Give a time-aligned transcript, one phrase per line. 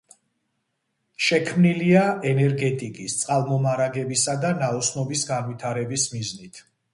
[1.25, 6.65] შექმნილია ენერგეტიკის, წყალმომარაგებისა და ნაოსნობის განვითარების მიზნით.